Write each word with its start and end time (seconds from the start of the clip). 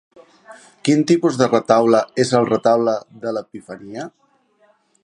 Quin 0.87 1.03
tipus 1.11 1.37
de 1.41 1.49
retaule 1.51 2.01
és 2.25 2.33
El 2.41 2.49
Retaule 2.53 2.97
de 3.27 3.37
l'Epifania? 3.39 4.09